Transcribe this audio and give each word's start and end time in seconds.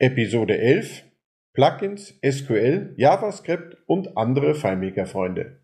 Episode 0.00 0.56
11 0.56 1.02
Plugins, 1.54 2.14
SQL, 2.24 2.94
JavaScript 2.96 3.78
und 3.88 4.16
andere 4.16 4.54
FileMaker-Freunde. 4.54 5.60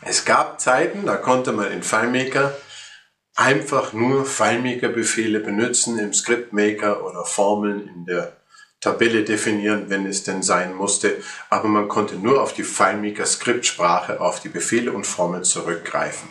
Es 0.00 0.24
gab 0.24 0.62
Zeiten, 0.62 1.04
da 1.04 1.16
konnte 1.16 1.52
man 1.52 1.70
in 1.72 1.82
FileMaker 1.82 2.56
einfach 3.36 3.92
nur 3.92 4.24
FileMaker-Befehle 4.24 5.40
benutzen 5.40 5.98
im 5.98 6.14
ScriptMaker 6.14 7.04
oder 7.04 7.26
Formeln 7.26 7.86
in 7.86 8.06
der 8.06 8.32
Tabelle 8.80 9.24
definieren, 9.24 9.90
wenn 9.90 10.06
es 10.06 10.24
denn 10.24 10.42
sein 10.42 10.72
musste. 10.72 11.18
Aber 11.50 11.68
man 11.68 11.88
konnte 11.88 12.16
nur 12.16 12.42
auf 12.42 12.54
die 12.54 12.64
FileMaker-Skriptsprache, 12.64 14.22
auf 14.22 14.40
die 14.40 14.48
Befehle 14.48 14.90
und 14.90 15.06
Formeln 15.06 15.44
zurückgreifen. 15.44 16.30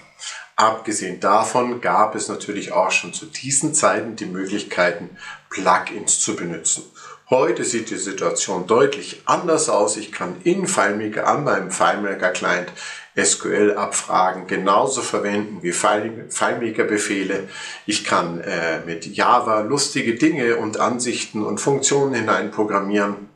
Abgesehen 0.62 1.20
davon 1.20 1.82
gab 1.82 2.14
es 2.14 2.28
natürlich 2.28 2.72
auch 2.72 2.92
schon 2.92 3.14
zu 3.14 3.26
diesen 3.26 3.74
Zeiten 3.74 4.16
die 4.16 4.28
Möglichkeiten, 4.28 5.10
Plugins 5.50 6.20
zu 6.20 6.36
benutzen. 6.36 6.84
Heute 7.32 7.64
sieht 7.64 7.90
die 7.90 7.96
Situation 7.96 8.68
deutlich 8.68 9.24
anders 9.26 9.70
aus. 9.70 9.98
Ich 9.98 10.12
kann 10.12 10.36
in 10.44 10.68
FileMaker 10.68 11.26
an 11.26 11.46
meinem 11.46 11.72
FileMaker 11.72 12.30
Client 12.30 12.72
SQL-Abfragen 13.20 14.46
genauso 14.46 15.02
verwenden 15.02 15.64
wie 15.64 15.72
FileMaker-Befehle. 15.72 17.50
Ich 17.88 18.04
kann 18.04 18.40
äh, 18.42 18.82
mit 18.86 19.08
Java 19.08 19.62
lustige 19.62 20.14
Dinge 20.14 20.58
und 20.58 20.80
Ansichten 20.80 21.44
und 21.44 21.60
Funktionen 21.60 22.14
hineinprogrammieren. 22.14 23.30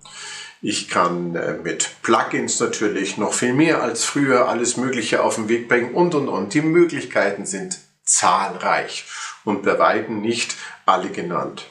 Ich 0.61 0.89
kann 0.89 1.35
äh, 1.35 1.53
mit 1.53 2.01
Plugins 2.01 2.59
natürlich 2.59 3.17
noch 3.17 3.33
viel 3.33 3.53
mehr 3.53 3.81
als 3.81 4.05
früher 4.05 4.47
alles 4.47 4.77
Mögliche 4.77 5.23
auf 5.23 5.35
den 5.35 5.49
Weg 5.49 5.67
bringen 5.67 5.93
und 5.93 6.15
und 6.15 6.27
und. 6.27 6.53
Die 6.53 6.61
Möglichkeiten 6.61 7.45
sind 7.45 7.79
zahlreich 8.03 9.05
und 9.43 9.63
bei 9.63 9.77
weitem 9.79 10.21
nicht 10.21 10.55
alle 10.85 11.09
genannt. 11.09 11.65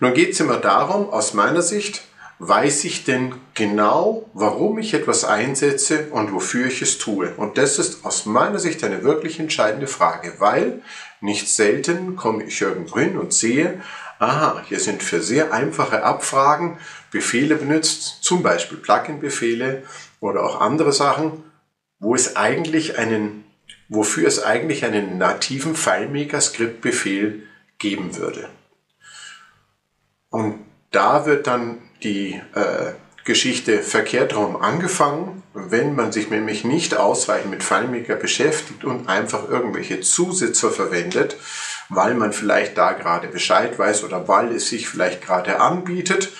Nun 0.00 0.14
geht 0.14 0.32
es 0.32 0.40
immer 0.40 0.56
darum, 0.56 1.10
aus 1.10 1.32
meiner 1.32 1.62
Sicht, 1.62 2.02
weiß 2.44 2.82
ich 2.86 3.04
denn 3.04 3.36
genau, 3.54 4.28
warum 4.34 4.76
ich 4.78 4.94
etwas 4.94 5.24
einsetze 5.24 6.08
und 6.10 6.32
wofür 6.32 6.66
ich 6.66 6.82
es 6.82 6.98
tue? 6.98 7.32
Und 7.36 7.56
das 7.56 7.78
ist 7.78 8.04
aus 8.04 8.26
meiner 8.26 8.58
Sicht 8.58 8.82
eine 8.82 9.04
wirklich 9.04 9.38
entscheidende 9.38 9.86
Frage, 9.86 10.34
weil 10.38 10.82
nicht 11.20 11.48
selten 11.48 12.16
komme 12.16 12.42
ich 12.42 12.60
irgendwo 12.60 12.98
hin 12.98 13.16
und 13.16 13.32
sehe, 13.32 13.80
aha, 14.18 14.60
hier 14.66 14.80
sind 14.80 15.04
für 15.04 15.22
sehr 15.22 15.52
einfache 15.52 16.02
Abfragen 16.02 16.78
Befehle 17.12 17.54
benutzt, 17.54 18.24
zum 18.24 18.42
Beispiel 18.42 18.78
Plugin-Befehle 18.78 19.84
oder 20.18 20.42
auch 20.42 20.60
andere 20.60 20.92
Sachen, 20.92 21.44
wo 22.00 22.16
es 22.16 22.34
eigentlich 22.34 22.98
einen, 22.98 23.44
wofür 23.88 24.26
es 24.26 24.42
eigentlich 24.42 24.84
einen 24.84 25.16
nativen 25.16 25.76
FileMaker-Skript-Befehl 25.76 27.44
geben 27.78 28.16
würde. 28.16 28.48
Und 30.30 30.71
da 30.92 31.26
wird 31.26 31.46
dann 31.46 31.78
die 32.02 32.40
äh, 32.54 32.92
Geschichte 33.24 33.82
verkehrt 33.82 34.34
rum 34.34 34.56
angefangen, 34.56 35.42
wenn 35.54 35.94
man 35.94 36.10
sich 36.10 36.30
nämlich 36.30 36.64
nicht 36.64 36.96
ausreichend 36.96 37.50
mit 37.50 37.62
FileMaker 37.62 38.16
beschäftigt 38.16 38.84
und 38.84 39.08
einfach 39.08 39.48
irgendwelche 39.48 40.00
Zusätze 40.00 40.70
verwendet, 40.70 41.36
weil 41.88 42.14
man 42.14 42.32
vielleicht 42.32 42.76
da 42.78 42.92
gerade 42.92 43.28
Bescheid 43.28 43.78
weiß 43.78 44.02
oder 44.04 44.26
weil 44.26 44.52
es 44.52 44.68
sich 44.68 44.88
vielleicht 44.88 45.22
gerade 45.22 45.60
anbietet, 45.60 46.30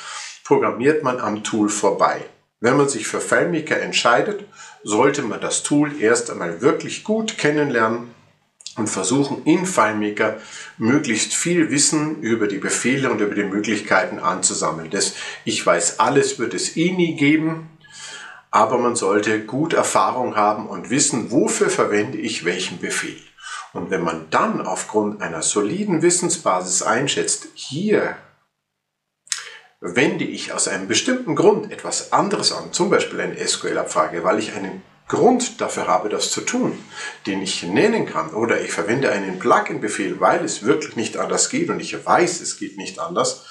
programmiert 0.45 1.05
man 1.05 1.21
am 1.21 1.45
Tool 1.45 1.69
vorbei. 1.69 2.25
Wenn 2.59 2.77
man 2.77 2.89
sich 2.89 3.07
für 3.07 3.21
FileMaker 3.21 3.81
entscheidet, 3.81 4.45
sollte 4.83 5.23
man 5.23 5.41
das 5.41 5.63
Tool 5.63 6.01
erst 6.01 6.31
einmal 6.31 6.63
wirklich 6.63 7.05
gut 7.05 7.39
kennenlernen 7.39 8.13
und 8.77 8.89
versuchen 8.89 9.45
in 9.45 9.67
FileMaker 9.67 10.39
möglichst 10.79 11.35
viel 11.35 11.71
Wissen 11.71 12.21
über 12.21 12.47
die 12.47 12.59
Befehle 12.59 13.11
und 13.11 13.21
über 13.21 13.35
die 13.35 13.45
Möglichkeiten 13.45 14.19
anzusammeln. 14.19 14.91
Das 14.91 15.15
Ich 15.45 15.65
weiß 15.65 16.01
alles 16.01 16.39
wird 16.39 16.55
es 16.55 16.77
eh 16.77 16.93
nie 16.93 17.17
geben, 17.17 17.69
aber 18.51 18.79
man 18.79 18.97
sollte 18.97 19.41
gut 19.45 19.73
Erfahrung 19.73 20.37
haben 20.37 20.67
und 20.67 20.91
wissen, 20.91 21.31
wofür 21.31 21.71
verwende 21.71 22.19
ich 22.19 22.45
welchen 22.45 22.79
Befehl. 22.79 23.21
Und 23.73 23.91
wenn 23.91 24.03
man 24.03 24.29
dann 24.31 24.61
aufgrund 24.61 25.23
einer 25.23 25.43
soliden 25.43 26.03
Wissensbasis 26.03 26.83
einschätzt, 26.83 27.49
hier 27.55 28.17
wende 29.81 30.25
ich 30.25 30.53
aus 30.53 30.69
einem 30.69 30.87
bestimmten 30.87 31.35
Grund 31.35 31.73
etwas 31.73 32.13
anderes 32.13 32.53
an, 32.53 32.73
zum 32.73 32.91
Beispiel 32.91 33.21
eine 33.21 33.37
SQL-Abfrage, 33.37 34.23
weil 34.23 34.39
ich 34.39 34.55
einen 34.55 34.83
Grund 35.13 35.61
dafür 35.61 35.89
habe, 35.89 36.09
das 36.09 36.31
zu 36.31 36.41
tun, 36.41 36.83
den 37.27 37.43
ich 37.43 37.63
nennen 37.65 38.07
kann, 38.07 38.31
oder 38.31 38.63
ich 38.63 38.73
verwende 38.73 39.13
einen 39.13 39.39
Plugin-Befehl, 39.39 40.21
weil 40.21 40.43
es 40.43 40.65
wirklich 40.65 40.97
nicht 40.97 41.19
anders 41.19 41.51
geht 41.51 41.69
und 41.69 41.81
ich 41.81 42.07
weiß, 42.07 42.41
es 42.41 42.59
geht 42.59 42.79
nicht 42.79 42.99
anders, 42.99 43.45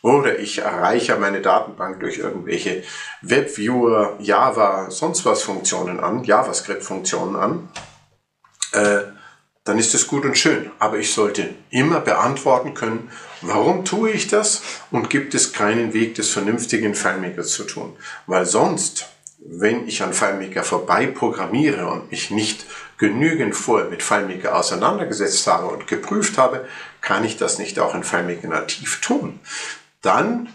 oder 0.00 0.38
ich 0.38 0.56
erreiche 0.56 1.16
meine 1.16 1.42
Datenbank 1.42 2.00
durch 2.00 2.16
irgendwelche 2.16 2.82
Webviewer, 3.20 4.16
Java, 4.20 4.90
sonst 4.90 5.26
was 5.26 5.42
Funktionen 5.42 6.00
an, 6.00 6.24
JavaScript-Funktionen 6.24 7.36
an, 7.36 7.68
äh, 8.72 9.02
dann 9.64 9.78
ist 9.78 9.94
es 9.94 10.06
gut 10.06 10.24
und 10.24 10.38
schön. 10.38 10.70
Aber 10.78 10.96
ich 10.96 11.12
sollte 11.12 11.50
immer 11.68 12.00
beantworten 12.00 12.72
können, 12.72 13.10
warum 13.42 13.84
tue 13.84 14.12
ich 14.12 14.28
das 14.28 14.62
und 14.90 15.10
gibt 15.10 15.34
es 15.34 15.52
keinen 15.52 15.92
Weg, 15.92 16.14
das 16.14 16.30
vernünftig 16.30 16.84
in 16.84 16.94
zu 16.94 17.64
tun. 17.64 17.96
Weil 18.26 18.46
sonst 18.46 19.10
wenn 19.38 19.86
ich 19.86 20.02
an 20.02 20.12
FileMaker 20.12 20.64
vorbei 20.64 21.06
programmiere 21.06 21.86
und 21.88 22.10
mich 22.10 22.30
nicht 22.30 22.66
genügend 22.98 23.54
vorher 23.54 23.88
mit 23.88 24.02
FileMaker 24.02 24.56
auseinandergesetzt 24.56 25.46
habe 25.46 25.66
und 25.66 25.86
geprüft 25.86 26.38
habe, 26.38 26.66
kann 27.00 27.24
ich 27.24 27.36
das 27.36 27.58
nicht 27.58 27.78
auch 27.78 27.94
in 27.94 28.02
FileMaker 28.02 28.48
nativ 28.48 29.00
tun. 29.00 29.40
Dann 30.02 30.48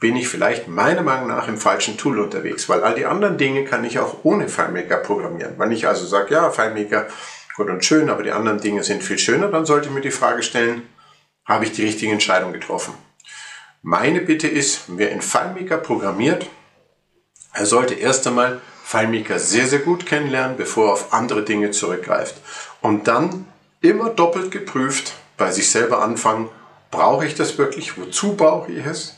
bin 0.00 0.16
ich 0.16 0.28
vielleicht 0.28 0.68
meiner 0.68 1.02
Meinung 1.02 1.28
nach 1.28 1.48
im 1.48 1.58
falschen 1.58 1.96
Tool 1.96 2.20
unterwegs, 2.20 2.68
weil 2.68 2.82
all 2.84 2.94
die 2.94 3.06
anderen 3.06 3.36
Dinge 3.36 3.64
kann 3.64 3.84
ich 3.84 3.98
auch 3.98 4.18
ohne 4.22 4.48
FileMaker 4.48 4.98
programmieren. 4.98 5.54
Wenn 5.58 5.72
ich 5.72 5.86
also 5.88 6.06
sage, 6.06 6.34
ja, 6.34 6.50
FileMaker, 6.50 7.08
gut 7.56 7.68
und 7.68 7.84
schön, 7.84 8.08
aber 8.08 8.22
die 8.22 8.30
anderen 8.30 8.60
Dinge 8.60 8.84
sind 8.84 9.02
viel 9.02 9.18
schöner, 9.18 9.48
dann 9.48 9.66
sollte 9.66 9.88
ich 9.88 9.94
mir 9.94 10.00
die 10.00 10.12
Frage 10.12 10.42
stellen, 10.42 10.82
habe 11.44 11.64
ich 11.64 11.72
die 11.72 11.82
richtige 11.82 12.12
Entscheidung 12.12 12.52
getroffen? 12.52 12.94
Meine 13.82 14.20
Bitte 14.20 14.48
ist, 14.48 14.82
wer 14.88 15.10
in 15.10 15.20
FileMaker 15.20 15.78
programmiert, 15.78 16.46
er 17.58 17.66
sollte 17.66 17.94
erst 17.94 18.24
einmal 18.26 18.60
FileMaker 18.84 19.40
sehr, 19.40 19.66
sehr 19.66 19.80
gut 19.80 20.06
kennenlernen, 20.06 20.56
bevor 20.56 20.86
er 20.86 20.92
auf 20.92 21.12
andere 21.12 21.42
Dinge 21.42 21.72
zurückgreift. 21.72 22.36
Und 22.80 23.08
dann 23.08 23.46
immer 23.80 24.10
doppelt 24.10 24.52
geprüft 24.52 25.14
bei 25.36 25.50
sich 25.50 25.68
selber 25.68 26.00
anfangen, 26.00 26.48
brauche 26.92 27.26
ich 27.26 27.34
das 27.34 27.58
wirklich? 27.58 27.98
Wozu 27.98 28.36
brauche 28.36 28.70
ich 28.70 28.86
es? 28.86 29.16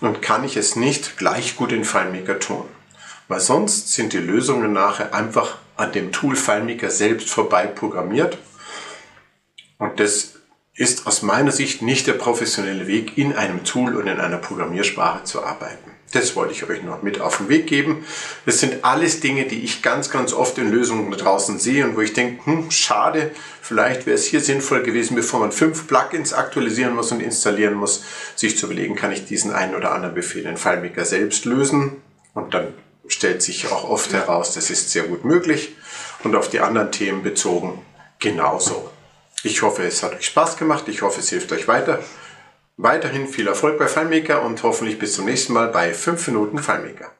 Und 0.00 0.22
kann 0.22 0.44
ich 0.44 0.56
es 0.56 0.76
nicht 0.76 1.18
gleich 1.18 1.56
gut 1.56 1.72
in 1.72 1.84
FileMaker 1.84 2.38
tun? 2.38 2.64
Weil 3.26 3.40
sonst 3.40 3.92
sind 3.92 4.12
die 4.12 4.18
Lösungen 4.18 4.72
nachher 4.72 5.12
einfach 5.12 5.58
an 5.76 5.90
dem 5.90 6.12
Tool 6.12 6.36
FileMaker 6.36 6.90
selbst 6.90 7.28
vorbei 7.28 7.66
programmiert. 7.66 8.38
Und 9.78 9.98
das 9.98 10.34
ist 10.80 11.06
aus 11.06 11.20
meiner 11.20 11.52
Sicht 11.52 11.82
nicht 11.82 12.06
der 12.06 12.14
professionelle 12.14 12.86
Weg, 12.86 13.18
in 13.18 13.34
einem 13.34 13.64
Tool 13.64 13.96
und 13.96 14.06
in 14.06 14.18
einer 14.18 14.38
Programmiersprache 14.38 15.24
zu 15.24 15.44
arbeiten. 15.44 15.90
Das 16.12 16.34
wollte 16.36 16.54
ich 16.54 16.66
euch 16.70 16.82
noch 16.82 17.02
mit 17.02 17.20
auf 17.20 17.36
den 17.36 17.50
Weg 17.50 17.66
geben. 17.66 18.06
Das 18.46 18.60
sind 18.60 18.82
alles 18.82 19.20
Dinge, 19.20 19.44
die 19.44 19.60
ich 19.60 19.82
ganz, 19.82 20.08
ganz 20.08 20.32
oft 20.32 20.56
in 20.56 20.72
Lösungen 20.72 21.10
da 21.10 21.18
draußen 21.18 21.58
sehe 21.58 21.84
und 21.84 21.98
wo 21.98 22.00
ich 22.00 22.14
denke, 22.14 22.46
hm, 22.46 22.70
schade, 22.70 23.30
vielleicht 23.60 24.06
wäre 24.06 24.14
es 24.14 24.24
hier 24.24 24.40
sinnvoll 24.40 24.82
gewesen, 24.82 25.16
bevor 25.16 25.40
man 25.40 25.52
fünf 25.52 25.86
Plugins 25.86 26.32
aktualisieren 26.32 26.94
muss 26.94 27.12
und 27.12 27.20
installieren 27.20 27.74
muss, 27.74 28.02
sich 28.34 28.56
zu 28.56 28.64
überlegen, 28.64 28.96
kann 28.96 29.12
ich 29.12 29.26
diesen 29.26 29.52
einen 29.52 29.74
oder 29.74 29.92
anderen 29.92 30.14
Befehl 30.14 30.46
in 30.46 30.56
FileMaker 30.56 31.04
selbst 31.04 31.44
lösen? 31.44 31.98
Und 32.32 32.54
dann 32.54 32.68
stellt 33.06 33.42
sich 33.42 33.70
auch 33.70 33.84
oft 33.84 34.14
heraus, 34.14 34.54
das 34.54 34.70
ist 34.70 34.90
sehr 34.90 35.02
gut 35.02 35.26
möglich 35.26 35.76
und 36.24 36.34
auf 36.36 36.48
die 36.48 36.60
anderen 36.60 36.90
Themen 36.90 37.22
bezogen 37.22 37.84
genauso. 38.18 38.90
Ich 39.42 39.62
hoffe, 39.62 39.84
es 39.84 40.02
hat 40.02 40.14
euch 40.14 40.26
Spaß 40.26 40.56
gemacht. 40.56 40.86
Ich 40.88 41.02
hoffe, 41.02 41.20
es 41.20 41.30
hilft 41.30 41.52
euch 41.52 41.66
weiter. 41.66 42.02
Weiterhin 42.76 43.26
viel 43.26 43.46
Erfolg 43.46 43.78
bei 43.78 43.88
FileMaker 43.88 44.42
und 44.42 44.62
hoffentlich 44.62 44.98
bis 44.98 45.14
zum 45.14 45.24
nächsten 45.24 45.52
Mal 45.52 45.68
bei 45.68 45.94
5 45.94 46.28
Minuten 46.28 46.58
FileMaker. 46.58 47.12